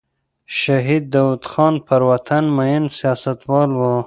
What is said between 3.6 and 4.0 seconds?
و.